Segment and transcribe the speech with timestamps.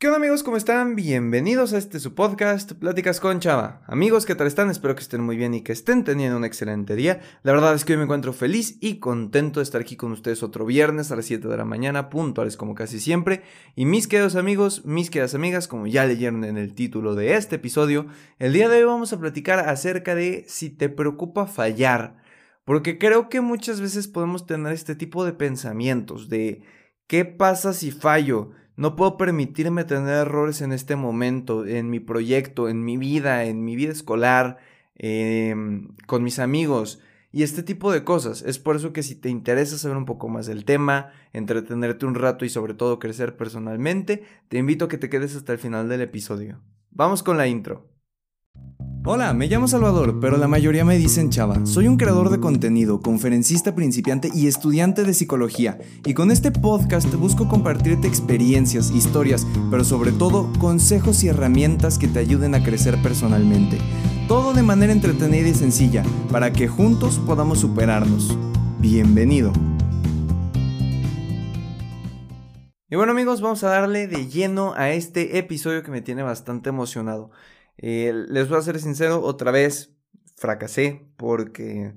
[0.00, 0.42] ¿Qué onda amigos?
[0.42, 0.96] ¿Cómo están?
[0.96, 3.82] Bienvenidos a este su podcast, Pláticas con Chava.
[3.86, 4.70] Amigos, ¿qué tal están?
[4.70, 7.20] Espero que estén muy bien y que estén teniendo un excelente día.
[7.42, 10.42] La verdad es que hoy me encuentro feliz y contento de estar aquí con ustedes
[10.42, 13.42] otro viernes a las 7 de la mañana, puntuales como casi siempre.
[13.76, 17.56] Y mis queridos amigos, mis queridas amigas, como ya leyeron en el título de este
[17.56, 18.06] episodio,
[18.38, 22.16] el día de hoy vamos a platicar acerca de si te preocupa fallar.
[22.64, 26.62] Porque creo que muchas veces podemos tener este tipo de pensamientos de
[27.06, 28.52] ¿qué pasa si fallo?
[28.80, 33.62] No puedo permitirme tener errores en este momento, en mi proyecto, en mi vida, en
[33.62, 34.56] mi vida escolar,
[34.96, 36.98] em, con mis amigos
[37.30, 38.40] y este tipo de cosas.
[38.40, 42.14] Es por eso que si te interesa saber un poco más del tema, entretenerte un
[42.14, 45.90] rato y sobre todo crecer personalmente, te invito a que te quedes hasta el final
[45.90, 46.62] del episodio.
[46.90, 47.86] Vamos con la intro.
[49.02, 51.64] Hola, me llamo Salvador, pero la mayoría me dicen Chava.
[51.64, 55.78] Soy un creador de contenido, conferencista principiante y estudiante de psicología.
[56.04, 62.08] Y con este podcast busco compartirte experiencias, historias, pero sobre todo consejos y herramientas que
[62.08, 63.78] te ayuden a crecer personalmente.
[64.28, 68.36] Todo de manera entretenida y sencilla, para que juntos podamos superarnos.
[68.80, 69.50] Bienvenido.
[72.90, 76.68] Y bueno amigos, vamos a darle de lleno a este episodio que me tiene bastante
[76.68, 77.30] emocionado.
[77.82, 79.96] Eh, les voy a ser sincero, otra vez
[80.36, 81.94] fracasé porque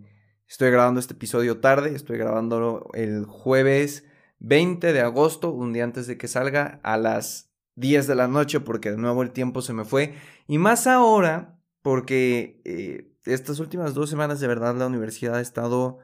[0.48, 4.06] estoy grabando este episodio tarde, estoy grabando el jueves
[4.40, 8.62] 20 de agosto, un día antes de que salga, a las 10 de la noche
[8.62, 10.16] porque de nuevo el tiempo se me fue.
[10.48, 16.00] Y más ahora porque eh, estas últimas dos semanas de verdad la universidad ha estado...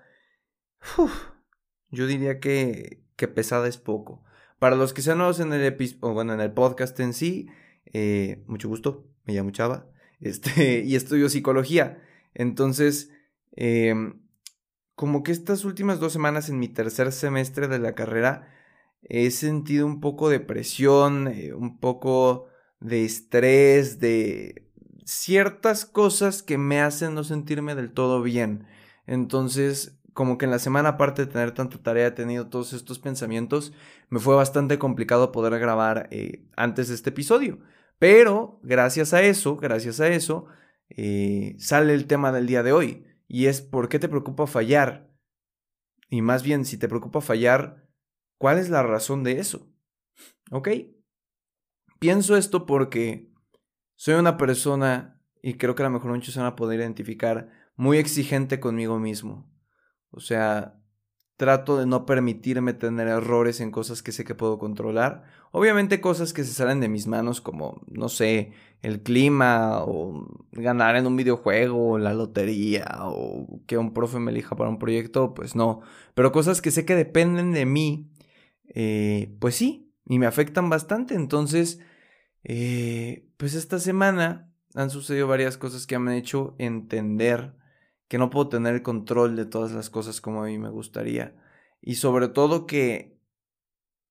[1.90, 4.26] yo diría que, que pesada es poco.
[4.60, 7.48] Para los que sean nuevos en el, o bueno, en el podcast en sí,
[7.94, 9.88] eh, mucho gusto, me llamo Chava,
[10.20, 12.02] este, y estudio psicología.
[12.34, 13.12] Entonces,
[13.52, 14.22] em,
[14.96, 18.48] como que estas últimas dos semanas en mi tercer semestre de la carrera
[19.04, 22.48] he sentido un poco de presión, eh, un poco
[22.80, 24.70] de estrés, de
[25.06, 28.66] ciertas cosas que me hacen no sentirme del todo bien.
[29.08, 33.00] Entonces, como que en la semana, aparte de tener tanta tarea, he tenido todos estos
[33.00, 33.74] pensamientos,
[34.10, 37.60] me fue bastante complicado poder grabar eh, antes de este episodio.
[38.00, 40.48] Pero gracias a eso, gracias a eso,
[40.90, 43.06] eh, sale el tema del día de hoy.
[43.28, 45.14] Y es ¿por qué te preocupa fallar?
[46.10, 47.88] Y más bien, si te preocupa fallar,
[48.38, 49.72] ¿cuál es la razón de eso?
[50.50, 50.70] ¿Ok?
[52.00, 53.32] Pienso esto porque
[53.96, 57.98] soy una persona, y creo que a lo mejor muchos van a poder identificar, muy
[57.98, 59.52] exigente conmigo mismo.
[60.10, 60.79] O sea,
[61.40, 65.24] trato de no permitirme tener errores en cosas que sé que puedo controlar.
[65.52, 68.52] Obviamente cosas que se salen de mis manos como, no sé,
[68.82, 74.32] el clima o ganar en un videojuego o la lotería o que un profe me
[74.32, 75.80] elija para un proyecto, pues no.
[76.14, 78.12] Pero cosas que sé que dependen de mí,
[78.76, 81.16] eh, pues sí, y me afectan bastante.
[81.16, 81.80] Entonces,
[82.44, 87.54] eh, pues esta semana han sucedido varias cosas que me han hecho entender
[88.10, 91.36] que no puedo tener el control de todas las cosas como a mí me gustaría.
[91.80, 93.18] Y sobre todo que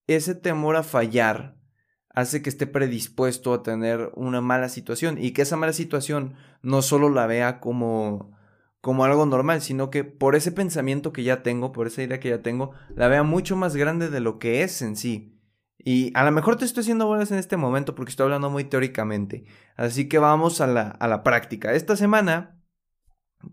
[0.06, 1.58] ese temor a fallar
[2.08, 6.80] hace que esté predispuesto a tener una mala situación y que esa mala situación no
[6.80, 8.36] solo la vea como
[8.80, 12.28] como algo normal, sino que por ese pensamiento que ya tengo, por esa idea que
[12.28, 15.34] ya tengo, la vea mucho más grande de lo que es en sí.
[15.78, 18.64] Y a lo mejor te estoy haciendo bolas en este momento porque estoy hablando muy
[18.64, 19.44] teóricamente.
[19.76, 21.72] Así que vamos a la, a la práctica.
[21.72, 22.57] Esta semana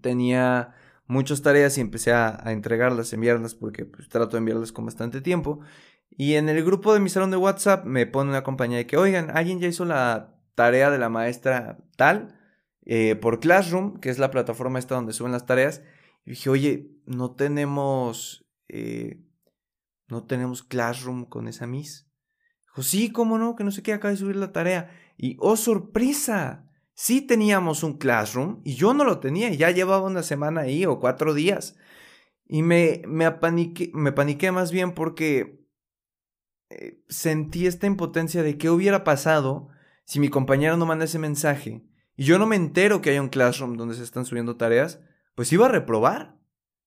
[0.01, 0.75] tenía
[1.07, 5.59] muchas tareas y empecé a, entregarlas, enviarlas, porque pues, trato de enviarlas con bastante tiempo.
[6.09, 8.97] Y en el grupo de mi salón de WhatsApp me pone una compañía de que,
[8.97, 12.40] oigan, alguien ya hizo la tarea de la maestra tal
[12.85, 15.81] eh, por Classroom, que es la plataforma esta donde suben las tareas.
[16.25, 19.22] Y dije, oye, no tenemos, eh,
[20.07, 22.09] no tenemos Classroom con esa Miss.
[22.63, 24.91] Dijo, sí, cómo no, que no sé qué, acaba de subir la tarea.
[25.17, 30.23] Y, oh, sorpresa, sí teníamos un classroom y yo no lo tenía ya llevaba una
[30.23, 31.78] semana ahí o cuatro días.
[32.47, 35.67] Y me, me, apaniqué, me paniqué más bien porque
[36.69, 39.69] eh, sentí esta impotencia de qué hubiera pasado
[40.05, 41.84] si mi compañero no manda ese mensaje
[42.16, 45.02] y yo no me entero que hay un classroom donde se están subiendo tareas,
[45.35, 46.37] pues iba a reprobar,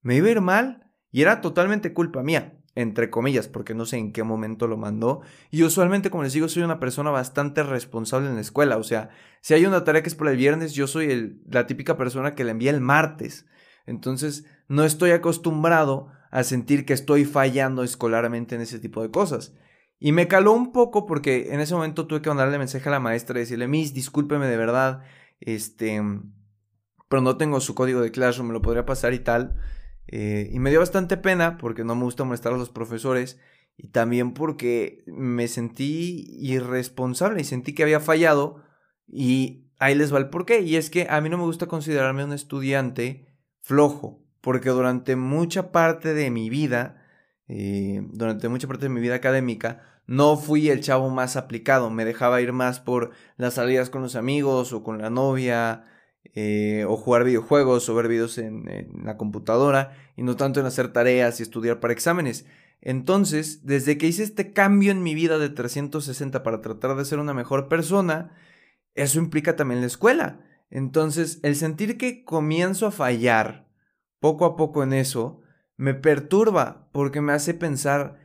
[0.01, 3.97] me iba a ir mal y era totalmente culpa mía entre comillas, porque no sé
[3.97, 5.21] en qué momento lo mandó.
[5.51, 8.77] Y usualmente, como les digo, soy una persona bastante responsable en la escuela.
[8.77, 9.11] O sea,
[9.41, 12.45] si hay una tarea que es por el viernes, yo soy la típica persona que
[12.45, 13.47] la envía el martes.
[13.85, 19.57] Entonces, no estoy acostumbrado a sentir que estoy fallando escolarmente en ese tipo de cosas.
[19.99, 23.01] Y me caló un poco porque en ese momento tuve que mandarle mensaje a la
[23.01, 25.03] maestra y decirle, Miss, discúlpeme de verdad,
[25.41, 26.01] este,
[27.09, 29.57] pero no tengo su código de Classroom, me lo podría pasar y tal.
[30.09, 33.39] Eh, y me dio bastante pena porque no me gusta molestar a los profesores.
[33.81, 38.65] y también porque me sentí irresponsable y sentí que había fallado
[39.07, 40.61] y ahí les va el porqué.
[40.61, 43.29] Y es que a mí no me gusta considerarme un estudiante
[43.61, 47.05] flojo, porque durante mucha parte de mi vida,
[47.49, 52.05] eh, durante mucha parte de mi vida académica, no fui el chavo más aplicado, me
[52.05, 55.85] dejaba ir más por las salidas con los amigos o con la novia,
[56.35, 60.67] eh, o jugar videojuegos o ver videos en, en, la computadora y no tanto en
[60.67, 62.47] hacer tareas y estudiar para exámenes.
[62.81, 67.19] Entonces, desde que hice este cambio en mi vida de 360 para tratar de ser
[67.19, 68.37] una mejor persona,
[68.95, 70.41] eso implica también la escuela.
[70.71, 73.69] Entonces, el sentir que comienzo a fallar
[74.21, 75.41] poco a poco en eso,
[75.77, 78.19] me perturba porque me hace pensar,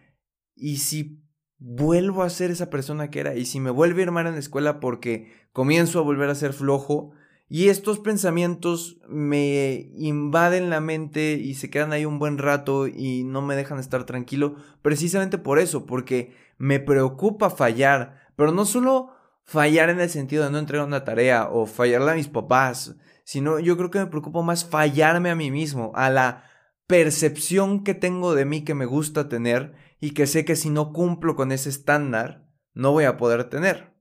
[0.55, 1.23] ¿y si
[1.57, 3.35] vuelvo a ser esa persona que era?
[3.35, 6.35] ¿Y si me vuelve a ir mal en la escuela porque comienzo a volver a
[6.35, 7.13] ser flojo?
[7.49, 13.23] Y estos pensamientos me invaden la mente y se quedan ahí un buen rato y
[13.23, 19.11] no me dejan estar tranquilo, precisamente por eso, porque me preocupa fallar, pero no solo
[19.43, 23.59] fallar en el sentido de no entregar una tarea o fallarle a mis papás, sino
[23.59, 26.45] yo creo que me preocupa más fallarme a mí mismo, a la
[26.87, 30.91] percepción que tengo de mí que me gusta tener y que sé que si no
[30.91, 33.92] cumplo con ese estándar, no voy a poder tener.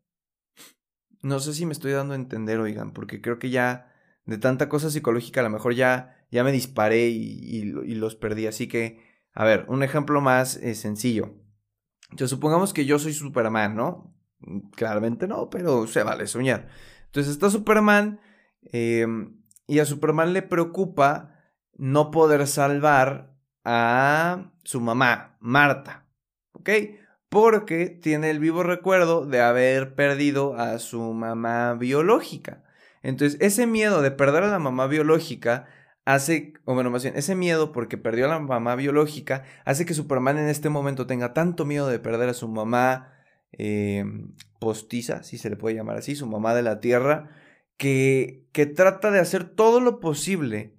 [1.23, 3.93] No sé si me estoy dando a entender, oigan, porque creo que ya
[4.27, 8.47] de tanta cosa psicológica a lo mejor ya, ya me disparé y, los perdí.
[8.47, 9.03] Así que,
[9.33, 11.35] a ver, un ejemplo más eh, sencillo.
[12.13, 14.15] Yo supongamos que yo soy Superman, ¿no?
[14.75, 16.69] Claramente no, pero se vale soñar.
[17.07, 18.21] Entonces está Superman
[18.63, 21.37] em, y a Superman le preocupa
[21.77, 26.07] no poder salvar a su mamá, Marta.
[26.53, 26.71] ¿Ok?
[27.33, 32.63] Porque tiene el vivo recuerdo de haber perdido a su mamá biológica.
[33.03, 35.67] Entonces, ese miedo de perder a la mamá biológica
[36.05, 39.95] hace, o bueno, más bien, ese miedo porque perdió a la mamá biológica hace que
[39.95, 43.15] Superman en este momento tenga tanto miedo de perder a su mamá
[43.53, 44.05] eh,
[44.59, 47.31] postiza, si se le puede llamar así, su mamá de la tierra,
[47.79, 50.77] que, que trata de hacer todo lo posible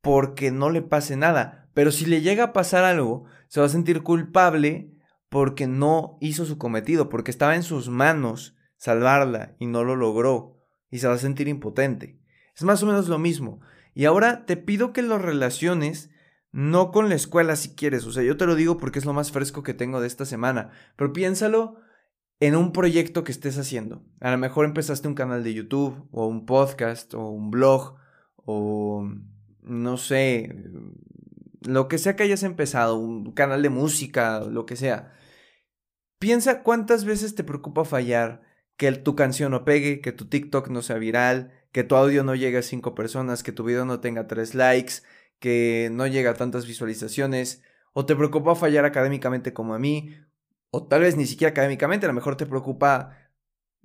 [0.00, 1.70] porque no le pase nada.
[1.74, 4.89] Pero si le llega a pasar algo, se va a sentir culpable
[5.30, 10.58] porque no hizo su cometido, porque estaba en sus manos salvarla y no lo logró
[10.90, 12.20] y se va a sentir impotente.
[12.54, 13.60] Es más o menos lo mismo.
[13.94, 16.10] Y ahora te pido que lo relaciones
[16.52, 19.12] no con la escuela si quieres, o sea, yo te lo digo porque es lo
[19.12, 21.76] más fresco que tengo de esta semana, pero piénsalo
[22.40, 24.02] en un proyecto que estés haciendo.
[24.20, 27.96] A lo mejor empezaste un canal de YouTube o un podcast o un blog
[28.36, 29.08] o
[29.62, 30.52] no sé,
[31.60, 35.12] lo que sea que hayas empezado, un canal de música, lo que sea.
[36.18, 38.42] Piensa cuántas veces te preocupa fallar,
[38.76, 42.34] que tu canción no pegue, que tu TikTok no sea viral, que tu audio no
[42.34, 45.02] llegue a cinco personas, que tu video no tenga tres likes,
[45.38, 50.14] que no llegue a tantas visualizaciones, o te preocupa fallar académicamente como a mí,
[50.70, 53.16] o tal vez ni siquiera académicamente, a lo mejor te preocupa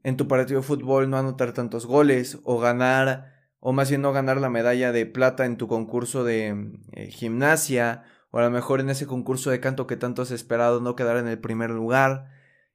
[0.04, 3.35] en tu partido de fútbol no anotar tantos goles, o ganar,
[3.68, 8.04] o más bien no ganar la medalla de plata en tu concurso de eh, gimnasia,
[8.30, 11.18] o a lo mejor en ese concurso de canto que tanto has esperado no quedar
[11.18, 12.30] en el primer lugar.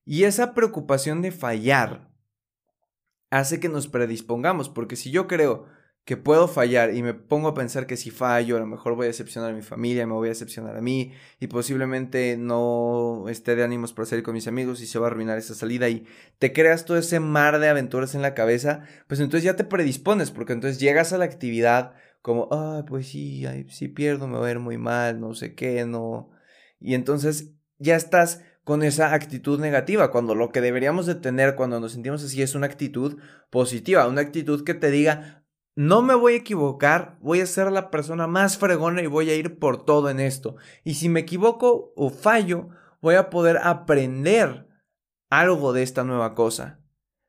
[0.05, 2.11] Y esa preocupación de fallar
[3.31, 5.67] hace que nos predispongamos, porque si yo creo
[6.05, 9.05] que puedo fallar y me pongo a pensar que si fallo, a lo mejor voy
[9.05, 13.55] a decepcionar a mi familia, me voy a decepcionar a mí y posiblemente no esté
[13.55, 16.07] de ánimos para salir con mis amigos y se va a arruinar esa salida y
[16.39, 20.31] te creas todo ese mar de aventuras en la cabeza, pues entonces ya te predispones
[20.31, 24.51] porque entonces llegas a la actividad como, ah, pues sí, si pierdo me va a
[24.51, 26.31] ir muy mal, no sé qué, no.
[26.81, 31.81] Y entonces ya estás con esa actitud negativa, cuando lo que deberíamos de tener cuando
[31.81, 35.40] nos sentimos así es una actitud positiva, una actitud que te diga,
[35.81, 39.35] no me voy a equivocar, voy a ser la persona más fregona y voy a
[39.35, 40.57] ir por todo en esto.
[40.85, 42.69] Y si me equivoco o fallo,
[43.01, 44.69] voy a poder aprender
[45.31, 46.81] algo de esta nueva cosa.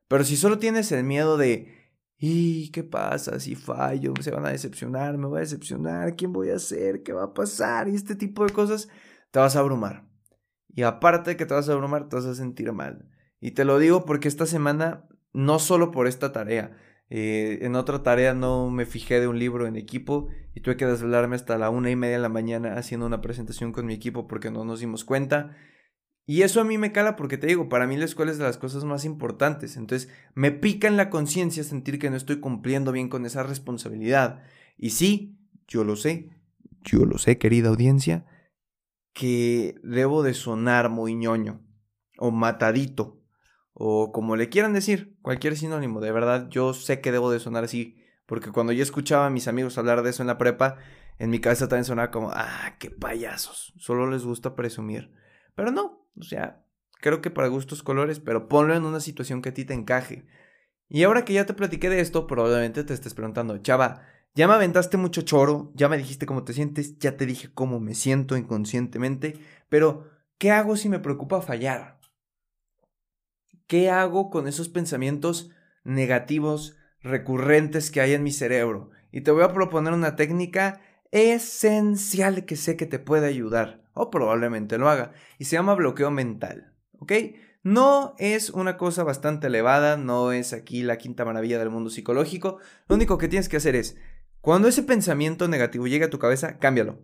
[0.09, 4.13] Pero si solo tienes el miedo de, ¿Y qué pasa si fallo?
[4.19, 5.17] ¿Se van a decepcionar?
[5.17, 6.17] ¿Me voy a decepcionar?
[6.17, 7.03] ¿Quién voy a ser?
[7.03, 7.87] ¿Qué va a pasar?
[7.87, 8.89] Y este tipo de cosas
[9.31, 10.05] te vas a abrumar.
[10.67, 13.07] Y aparte de que te vas a abrumar, te vas a sentir mal.
[13.39, 16.77] Y te lo digo porque esta semana, no solo por esta tarea,
[17.13, 20.85] eh, en otra tarea no me fijé de un libro en equipo y tuve que
[20.85, 24.27] desvelarme hasta la una y media de la mañana haciendo una presentación con mi equipo
[24.27, 25.57] porque no nos dimos cuenta.
[26.25, 28.45] Y eso a mí me cala porque te digo, para mí la escuela es de
[28.45, 29.75] las cosas más importantes.
[29.75, 34.41] Entonces me pica en la conciencia sentir que no estoy cumpliendo bien con esa responsabilidad.
[34.77, 35.37] Y sí,
[35.67, 36.29] yo lo sé,
[36.81, 38.25] yo lo sé, querida audiencia,
[39.11, 41.61] que debo de sonar muy ñoño
[42.17, 43.20] o matadito
[43.73, 46.01] o como le quieran decir, cualquier sinónimo.
[46.01, 48.01] De verdad, yo sé que debo de sonar así
[48.31, 50.77] porque cuando yo escuchaba a mis amigos hablar de eso en la prepa,
[51.19, 55.11] en mi cabeza también sonaba como, ah, qué payasos, solo les gusta presumir.
[55.53, 56.65] Pero no, o sea,
[57.01, 60.25] creo que para gustos colores, pero ponlo en una situación que a ti te encaje.
[60.87, 64.53] Y ahora que ya te platiqué de esto, probablemente te estés preguntando, chava, ya me
[64.53, 68.37] aventaste mucho choro, ya me dijiste cómo te sientes, ya te dije cómo me siento
[68.37, 71.99] inconscientemente, pero ¿qué hago si me preocupa fallar?
[73.71, 75.49] ¿Qué hago con esos pensamientos
[75.85, 78.89] negativos recurrentes que hay en mi cerebro?
[79.13, 84.11] Y te voy a proponer una técnica esencial que sé que te puede ayudar, o
[84.11, 87.13] probablemente lo haga, y se llama bloqueo mental, ¿ok?
[87.63, 92.57] No es una cosa bastante elevada, no es aquí la quinta maravilla del mundo psicológico,
[92.89, 93.95] lo único que tienes que hacer es,
[94.41, 96.99] cuando ese pensamiento negativo llegue a tu cabeza, cámbialo,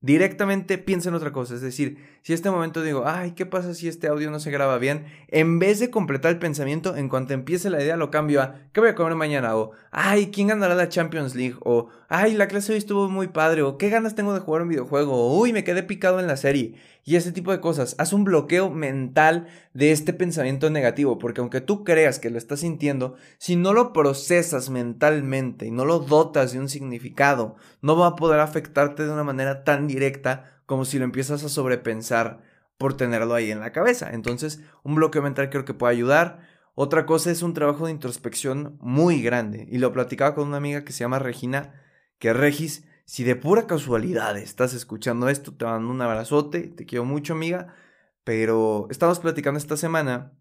[0.00, 3.88] Directamente piensa en otra cosa, es decir, si este momento digo, ay, ¿qué pasa si
[3.88, 5.06] este audio no se graba bien?
[5.26, 8.78] En vez de completar el pensamiento, en cuanto empiece la idea lo cambio a, ¿qué
[8.80, 9.56] voy a comer mañana?
[9.56, 11.56] O, ay, ¿quién ganará la Champions League?
[11.64, 13.62] O, ay, la clase hoy estuvo muy padre.
[13.62, 15.14] O, ¿qué ganas tengo de jugar un videojuego?
[15.14, 16.76] O, uy, me quedé picado en la serie
[17.08, 17.94] y ese tipo de cosas.
[17.96, 22.60] Haz un bloqueo mental de este pensamiento negativo, porque aunque tú creas que lo estás
[22.60, 28.08] sintiendo, si no lo procesas mentalmente y no lo dotas de un significado, no va
[28.08, 32.42] a poder afectarte de una manera tan directa como si lo empiezas a sobrepensar
[32.76, 34.10] por tenerlo ahí en la cabeza.
[34.12, 36.40] Entonces, un bloqueo mental creo que puede ayudar.
[36.74, 39.66] Otra cosa es un trabajo de introspección muy grande.
[39.70, 41.72] Y lo platicaba con una amiga que se llama Regina,
[42.18, 47.06] que Regis si de pura casualidad estás escuchando esto, te mando un abrazote, te quiero
[47.06, 47.74] mucho, amiga.
[48.22, 50.34] Pero estamos platicando esta semana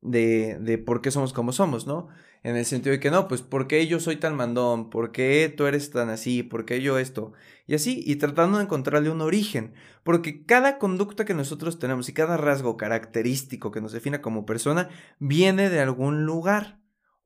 [0.00, 2.08] de, de por qué somos como somos, ¿no?
[2.42, 4.90] En el sentido de que no, pues ¿por qué yo soy tan mandón?
[4.90, 6.42] ¿Por qué tú eres tan así?
[6.42, 7.32] ¿Por qué yo esto?
[7.68, 9.72] Y así, y tratando de encontrarle un origen.
[10.02, 14.88] Porque cada conducta que nosotros tenemos y cada rasgo característico que nos defina como persona
[15.20, 16.80] viene de algún lugar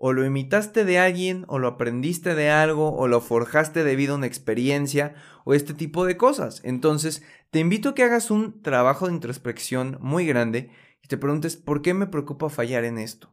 [0.05, 4.17] o lo imitaste de alguien, o lo aprendiste de algo, o lo forjaste debido a
[4.17, 6.61] una experiencia, o este tipo de cosas.
[6.65, 10.73] Entonces, te invito a que hagas un trabajo de introspección muy grande
[11.05, 13.33] y te preguntes, ¿por qué me preocupa fallar en esto?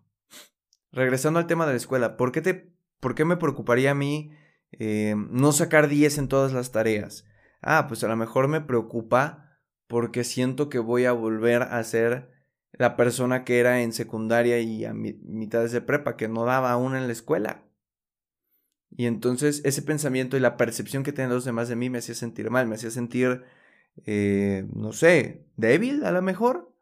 [0.92, 4.32] Regresando al tema de la escuela, ¿por qué, te, por qué me preocuparía a mí
[4.74, 7.26] eh, no sacar 10 en todas las tareas?
[7.64, 9.58] Ah, pues a lo mejor me preocupa
[9.88, 12.30] porque siento que voy a volver a ser
[12.80, 16.96] la persona que era en secundaria y a mitades de prepa, que no daba aún
[16.96, 17.66] en la escuela.
[18.90, 22.16] Y entonces ese pensamiento y la percepción que tenían los demás de mí me hacía
[22.16, 23.44] sentir mal, me hacía sentir,
[24.06, 26.74] eh, no sé, débil a lo mejor.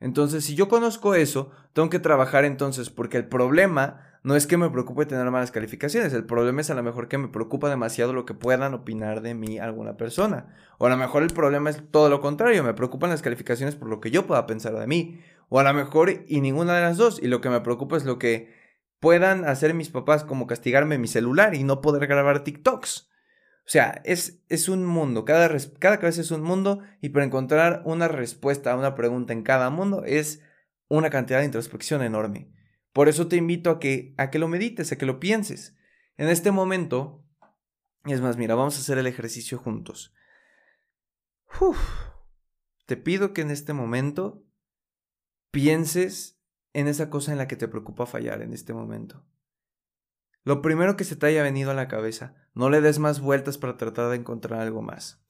[0.00, 4.56] Entonces, si yo conozco eso, tengo que trabajar entonces, porque el problema no es que
[4.56, 8.14] me preocupe tener malas calificaciones, el problema es a lo mejor que me preocupa demasiado
[8.14, 10.56] lo que puedan opinar de mí alguna persona.
[10.78, 13.88] O a lo mejor el problema es todo lo contrario, me preocupan las calificaciones por
[13.88, 15.20] lo que yo pueda pensar de mí.
[15.50, 18.06] O a lo mejor y ninguna de las dos, y lo que me preocupa es
[18.06, 18.50] lo que
[18.98, 23.10] puedan hacer mis papás como castigarme mi celular y no poder grabar TikToks.
[23.66, 27.82] O sea, es, es un mundo, cada, cada cabeza es un mundo y para encontrar
[27.84, 30.42] una respuesta a una pregunta en cada mundo es
[30.88, 32.48] una cantidad de introspección enorme.
[32.94, 35.76] Por eso te invito a que, a que lo medites, a que lo pienses.
[36.16, 37.26] En este momento,
[38.04, 40.14] es más, mira, vamos a hacer el ejercicio juntos.
[42.86, 44.46] te pido que en este momento
[45.50, 46.40] pienses
[46.72, 49.26] en esa cosa en la que te preocupa fallar en este momento.
[50.44, 53.58] Lo primero que se te haya venido a la cabeza, no le des más vueltas
[53.58, 55.20] para tratar de encontrar algo más.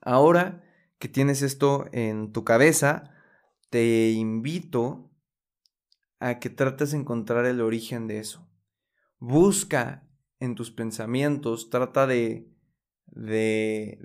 [0.00, 0.62] Ahora
[1.00, 3.10] que tienes esto en tu cabeza,
[3.70, 5.08] te invito
[6.20, 8.48] a que trates de encontrar el origen de eso.
[9.18, 10.08] Busca
[10.40, 12.48] en tus pensamientos, trata de,
[13.06, 13.98] de,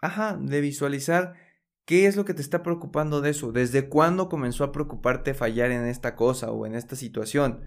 [0.00, 1.34] ajá, de visualizar
[1.84, 5.70] qué es lo que te está preocupando de eso, desde cuándo comenzó a preocuparte fallar
[5.70, 7.64] en esta cosa o en esta situación.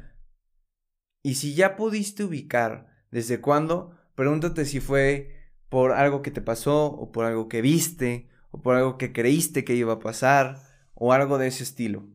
[1.24, 6.86] Y si ya pudiste ubicar desde cuándo, pregúntate si fue por algo que te pasó
[6.88, 10.62] o por algo que viste o por algo que creíste que iba a pasar
[10.94, 12.08] o algo de ese estilo.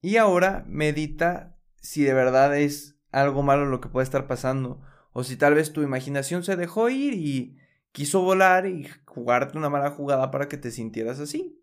[0.00, 4.82] Y ahora medita si de verdad es algo malo lo que puede estar pasando.
[5.12, 7.58] O si tal vez tu imaginación se dejó ir y
[7.92, 11.60] quiso volar y jugarte una mala jugada para que te sintieras así.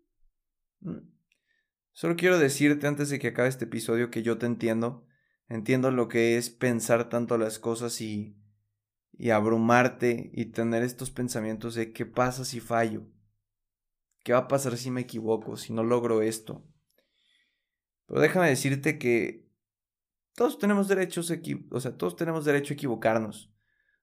[0.80, 0.98] Mm.
[1.92, 5.06] Solo quiero decirte antes de que acabe este episodio que yo te entiendo.
[5.48, 8.36] Entiendo lo que es pensar tanto las cosas y,
[9.12, 13.06] y abrumarte y tener estos pensamientos de qué pasa si fallo.
[14.24, 16.66] ¿Qué va a pasar si me equivoco, si no logro esto?
[18.06, 19.46] Pero déjame decirte que
[20.34, 21.32] todos tenemos derechos,
[21.70, 23.52] o sea, todos tenemos derecho a equivocarnos.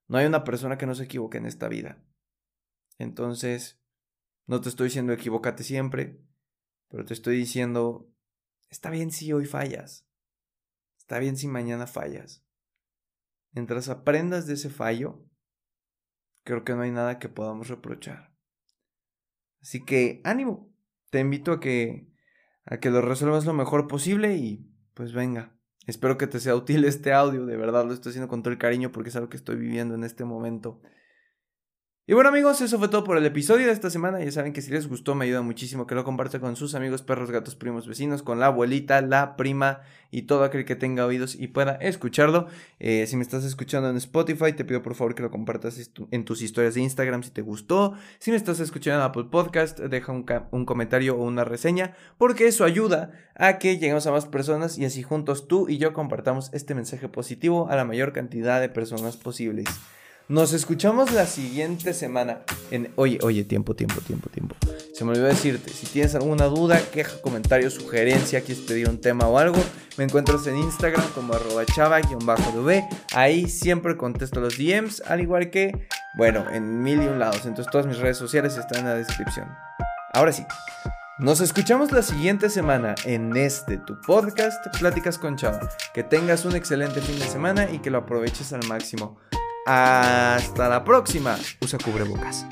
[0.08, 2.04] No hay una persona que no se equivoque en esta vida.
[2.98, 3.80] Entonces,
[4.46, 6.22] no te estoy diciendo equivócate siempre,
[6.90, 8.12] pero te estoy diciendo,
[8.70, 10.08] está bien si hoy fallas.
[10.98, 12.46] Está bien si mañana fallas.
[13.52, 15.26] Mientras aprendas de ese fallo,
[16.44, 18.34] creo que no hay nada que podamos reprochar.
[19.62, 20.74] Así que ánimo,
[21.10, 22.13] te invito a que,
[22.66, 25.56] a que lo resuelvas lo mejor posible y pues venga.
[25.86, 28.60] Espero que te sea útil este audio, de verdad lo estoy haciendo con todo el
[28.60, 30.82] cariño porque es algo que estoy viviendo en este momento.
[32.06, 34.22] Y bueno amigos, eso fue todo por el episodio de esta semana.
[34.22, 37.02] Ya saben que si les gustó me ayuda muchísimo que lo compartan con sus amigos,
[37.02, 39.80] perros, gatos, primos, vecinos, con la abuelita, la prima
[40.12, 42.48] y todo aquel que tenga oídos y pueda escucharlo.
[42.82, 45.80] Eh, si me estás escuchando en Spotify, te pido por favor que lo compartas
[46.12, 47.94] en tus historias de Instagram si te gustó.
[48.20, 52.48] Si me estás escuchando en Apple Podcast, deja un, un comentario o una reseña porque
[52.48, 56.50] eso ayuda a que lleguemos a más personas y así juntos tú y yo compartamos
[56.54, 59.70] este mensaje positivo a la mayor cantidad de personas posibles.
[60.30, 62.44] Nos escuchamos la siguiente semana.
[62.72, 62.90] En...
[62.96, 64.56] Oye, oye, tiempo, tiempo, tiempo, tiempo.
[64.94, 69.28] Se me olvidó decirte, si tienes alguna duda, queja, comentario, sugerencia, quieres pedir un tema
[69.28, 69.62] o algo,
[69.98, 72.88] me encuentras en Instagram como arroba chava-dv.
[73.14, 77.46] Ahí siempre contesto los DMs, al igual que, bueno, en mil y un lados.
[77.46, 79.50] Entonces todas mis redes sociales están en la descripción.
[80.14, 80.46] Ahora sí,
[81.20, 85.70] nos escuchamos la siguiente semana en este tu podcast Pláticas con Chava.
[85.94, 89.20] Que tengas un excelente fin de semana y que lo aproveches al máximo.
[89.66, 91.38] Hasta la próxima.
[91.62, 92.46] Usa cubrebocas.